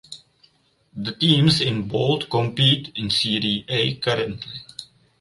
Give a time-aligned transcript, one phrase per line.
[0.95, 4.61] The teams in bold compete in Serie A currently.